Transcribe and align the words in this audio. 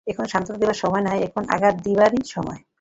এখন 0.07 0.25
সান্ত্বনা 0.27 0.59
দিবার 0.61 0.77
সময় 0.83 1.03
নহে, 1.05 1.19
এখন 1.27 1.43
আঘাত 1.49 1.75
দিবারই 1.85 2.21
সময়। 2.35 2.61